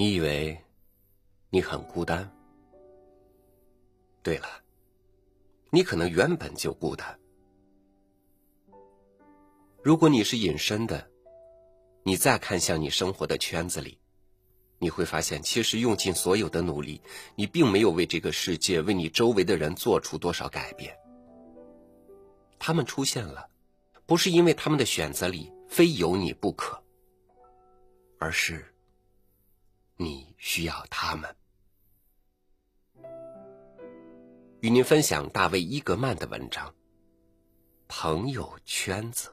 [0.00, 0.58] 你以为
[1.50, 2.26] 你很孤单？
[4.22, 4.46] 对了，
[5.68, 7.20] 你可能原本就孤单。
[9.82, 11.06] 如果你是隐身的，
[12.02, 13.98] 你再看向你生活的圈子里，
[14.78, 17.02] 你会发现，其实用尽所有的努力，
[17.34, 20.96] 你并没有为这个世界、为你周围的人做出多少改变。
[22.58, 23.50] 他们出现了，
[24.06, 26.82] 不是因为他们的选择里非有你不可，
[28.18, 28.64] 而是
[30.02, 31.28] 你需要他们。
[34.60, 36.66] 与您分享大卫·伊格曼的文章
[37.86, 39.30] 《朋友圈子》。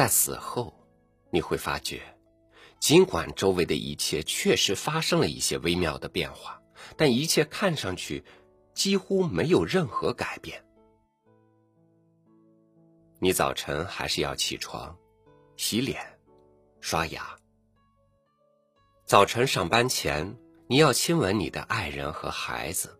[0.00, 0.72] 在死后，
[1.28, 2.00] 你会发觉，
[2.78, 6.58] 尽管周围的一切确实发生了一些微妙的变化，
[6.96, 8.24] 但一切看上去
[8.72, 10.64] 几乎没有任何改变。
[13.18, 14.96] 你早晨还是要起床、
[15.58, 16.00] 洗脸、
[16.80, 17.36] 刷牙。
[19.04, 20.34] 早晨上班前，
[20.66, 22.98] 你要亲吻你的爱人和孩子。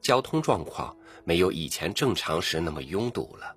[0.00, 3.56] 交通状况没有以前正常时那么拥堵了。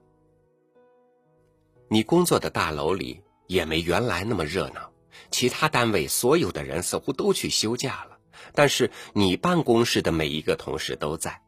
[1.91, 4.91] 你工作的大楼里也没原来那么热闹，
[5.31, 8.19] 其他单位所有的人似乎都去休假了，
[8.53, 11.41] 但是你办公室的每一个同事都在，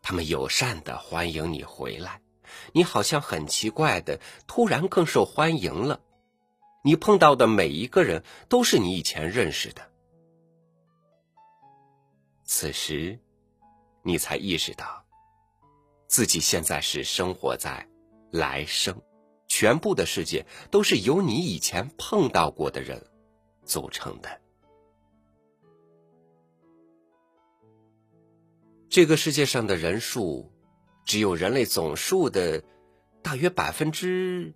[0.00, 2.22] 他们友善的欢迎你回来，
[2.72, 6.00] 你好像很奇怪的突然更受欢迎了，
[6.82, 9.82] 你碰到的每一个人都是你以前认识的，
[12.44, 13.18] 此时，
[14.02, 15.04] 你才意识到，
[16.06, 17.86] 自己现在是生活在
[18.30, 18.98] 来生。
[19.48, 23.02] 全部的世界都是由你以前碰到过的人
[23.64, 24.40] 组成的。
[28.88, 30.52] 这个世界上的人数
[31.04, 32.62] 只有人类总数的
[33.22, 34.54] 大约百分之，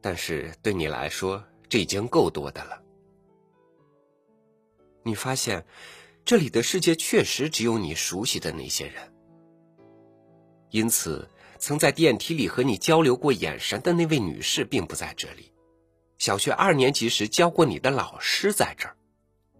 [0.00, 2.82] 但是对你来说，这已经够多的了。
[5.02, 5.64] 你发现，
[6.24, 9.12] 这里的世界确实只有你熟悉的那些人，
[10.70, 11.28] 因此。
[11.62, 15.52] 曾在电梯里和你交流过眼神的那位女士并不在这里，
[16.18, 18.96] 小学二年级时教过你的老师在这儿，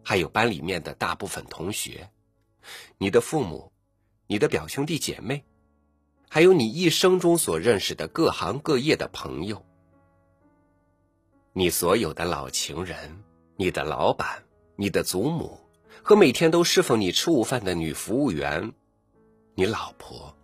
[0.03, 2.11] 还有班里面的大部分同学，
[2.99, 3.71] 你的父母，
[4.27, 5.45] 你的表兄弟姐妹，
[6.29, 9.65] 还有你一生中所认识的各行各业的朋友，
[11.53, 13.17] 你所有的老情人，
[13.55, 14.43] 你的老板，
[14.75, 15.57] 你的祖母，
[16.03, 18.73] 和每天都侍奉你吃午饭的女服务员，
[19.55, 20.37] 你老婆。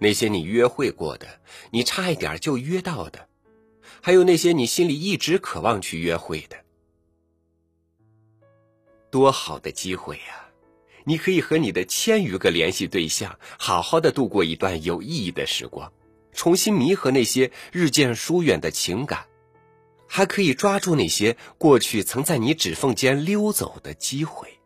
[0.00, 1.28] 那些你约会过的，
[1.70, 3.28] 你差一点就约到的，
[4.00, 6.56] 还有那些你心里一直渴望去约会的，
[9.10, 10.48] 多好的机会呀！
[11.04, 15.92] 你可以和你的千余个联系对象好好的度过一段有意义的时光，
[16.32, 19.26] 重新弥合那些日渐疏远的情感，
[20.06, 24.59] 还可以抓住那些过去曾在你指缝间溜走的机会。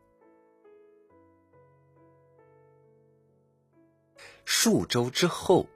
[4.57, 5.69] 数周之后，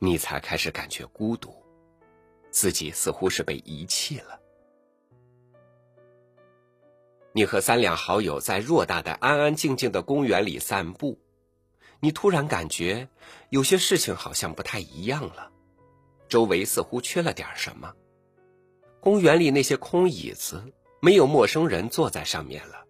[0.00, 1.54] 你才开始感觉孤独，
[2.50, 4.40] 自己似乎是被遗弃了。
[7.32, 11.20] 你和三两好友在偌大的安安静静的公园里散步，
[12.00, 13.08] 你突然感觉
[13.50, 15.52] 有些事情好像不太一样了，
[16.28, 17.94] 周围似乎缺了点什么。
[18.98, 22.84] 公园里那些空椅子没有陌生人坐在上面了，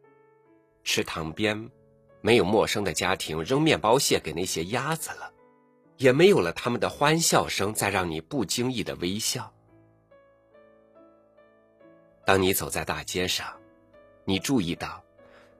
[0.83, 1.71] 池塘边。
[2.23, 5.33] 没有陌生的家庭扔面包屑给那些鸭子了，
[5.97, 9.53] 也没有了他们的欢笑声在让你不经意的微笑。
[12.25, 13.47] 当你走在大街上，
[14.25, 15.03] 你注意到，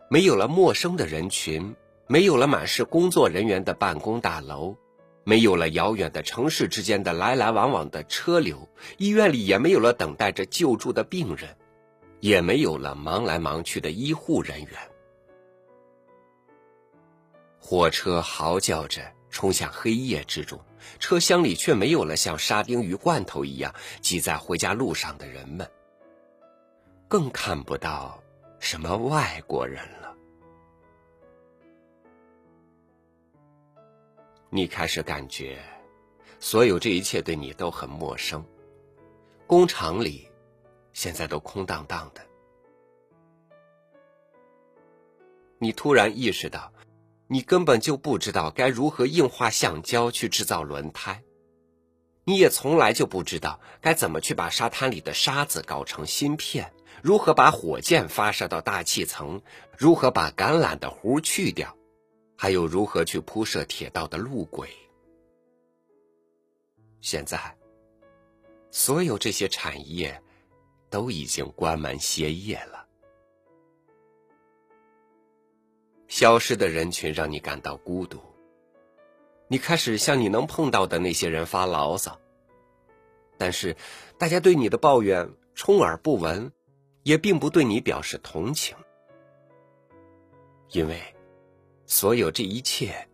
[0.09, 1.75] 没有了陌生的人群，
[2.07, 4.77] 没有了满是工作人员的办公大楼，
[5.25, 11.57] 没有了遥远的城市之间的来来往往的车流，医院里也没有了等待着救助的病人，
[12.21, 14.71] 也没有了忙来忙去的医护人员。
[17.73, 20.61] 火车嚎叫着冲向黑夜之中，
[20.99, 25.67] 车厢里却没有了像沙丁鱼罐头一样挤在回家路上的人们，
[27.09, 28.23] 更看不到
[28.61, 30.15] 什么外国人了。
[34.51, 35.59] 你开始感觉，
[36.41, 38.45] 所有这一切对你都很陌生。
[39.47, 40.29] 工厂里，
[40.93, 42.21] 现在都空荡荡的。
[45.59, 46.71] 你突然意识到。
[47.33, 51.23] 你根本就不知道该如何硬化橡胶去制造轮胎，
[52.25, 59.41] 你也从来就不知道该怎么去把沙滩里的沙子搞成芯片，如何把火箭发射到大气层，
[59.79, 61.75] 如何把橄榄的核去掉，
[62.37, 64.69] 还有如何去铺设铁道的路轨。
[67.01, 67.57] 现在，
[68.71, 70.23] 所有这些产业
[70.91, 72.82] 都已经关门歇业了。
[76.13, 78.21] 消失的人群让你感到孤独，
[79.49, 82.21] 你开始向你能碰到的那些人发牢骚，
[83.39, 83.75] 但是
[84.19, 86.53] 大家对你的抱怨充耳不闻，
[87.03, 88.77] 也并不对你表示同情，
[90.73, 91.01] 因为
[91.87, 93.09] 所有这一切，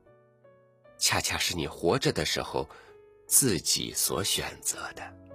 [0.98, 2.68] 恰恰是你活着的时候
[3.28, 5.27] 自己所选择的。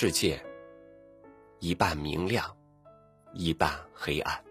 [0.00, 0.40] 世界
[1.58, 2.56] 一半明亮，
[3.34, 4.44] 一半黑暗。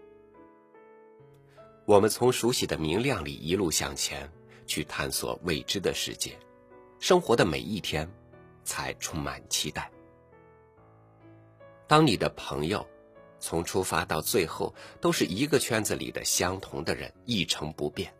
[1.86, 4.30] 我们从熟悉的明亮里一路向前，
[4.66, 6.38] 去探索未知的世界。
[7.00, 8.06] 生活的每一天，
[8.62, 9.90] 才充满期待。
[11.86, 12.86] 当你的朋友
[13.40, 18.12] 从出发到最后都是一个圈子里的相同的人，一成不变，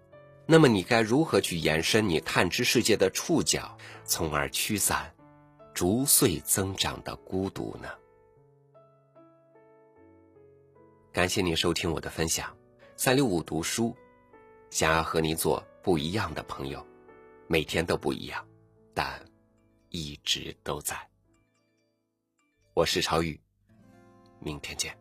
[0.47, 3.77] 那么你该如何去延伸你探知世界的触角，
[4.07, 5.15] 从而驱散？
[5.79, 7.89] 逐岁增长的孤独呢？
[11.13, 12.53] 感谢您收听我的分享，
[12.97, 13.97] 三六五读书，
[14.71, 16.85] 想要和您做不一样的朋友，
[17.47, 18.45] 每天都不一样，
[18.93, 19.25] 但
[19.91, 20.97] 一直都在。
[22.75, 23.41] 我是超宇，
[24.41, 24.99] 明天见。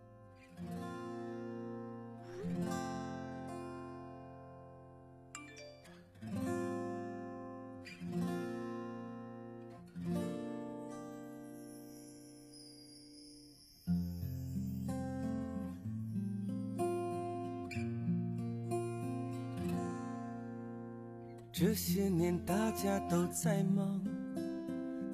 [21.60, 24.00] 这些年大家都在忙，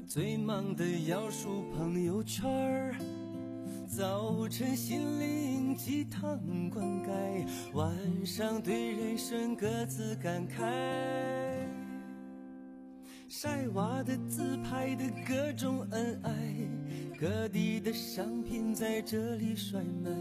[0.05, 2.95] 最忙的要数朋友圈儿。
[3.87, 6.37] 早晨心灵鸡汤
[6.69, 7.95] 灌溉，晚
[8.25, 10.59] 上对人生各自感慨。
[13.29, 16.33] 晒娃的、自拍的各种恩爱，
[17.17, 20.11] 各地的商品在这里甩卖，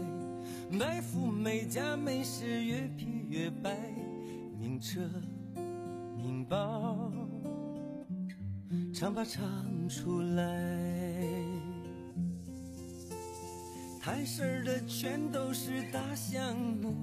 [0.71, 3.77] 卖富美家美食越品越白，
[4.57, 5.01] 名车。
[8.93, 10.43] 唱吧唱出来。
[14.01, 16.93] 谈事儿的全都是大项目，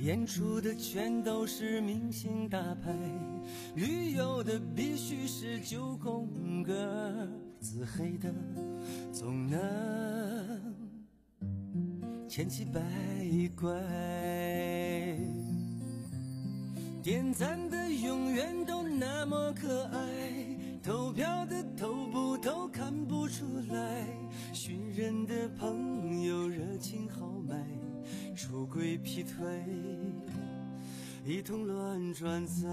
[0.00, 2.92] 演出的全都是明星大牌，
[3.74, 7.26] 旅游的必须是九宫格，
[7.58, 8.32] 自黑的
[9.12, 10.60] 总能
[12.28, 12.80] 千奇百
[13.58, 13.70] 怪。
[17.02, 19.98] 点赞的永远都那么可爱，
[20.82, 24.06] 投票的投不投看不出来，
[24.52, 27.56] 寻人的朋友热情豪迈，
[28.36, 29.32] 出轨劈腿
[31.24, 32.68] 一通乱转载。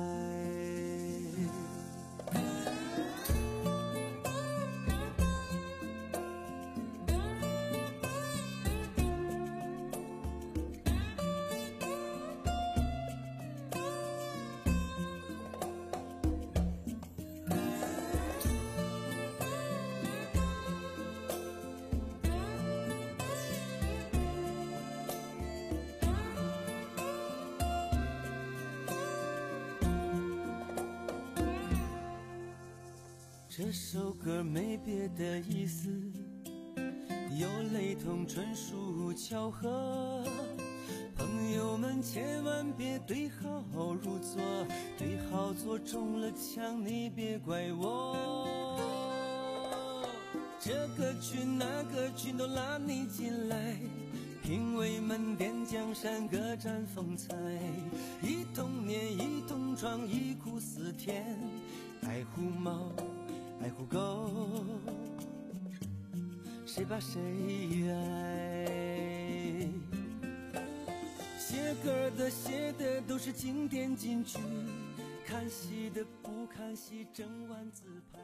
[33.57, 35.89] 这首歌没别的意思，
[37.39, 40.23] 有雷同，纯属巧合。
[41.15, 44.39] 朋友们千万别对号入座，
[44.95, 48.79] 对号坐中了枪，你别怪我。
[50.59, 53.75] 这个群那个群都拉你进来，
[54.43, 57.35] 评委们点江山各展风采，
[58.21, 61.25] 一同年一同闯，忆苦思甜，
[62.03, 62.91] 爱护猫。
[63.61, 64.29] 爱护狗，
[66.65, 67.19] 谁把谁
[67.91, 68.65] 爱？
[71.37, 74.37] 写歌的写的都是经典金曲，
[75.25, 77.83] 看戏的不看戏，整晚自
[78.13, 78.19] 拍，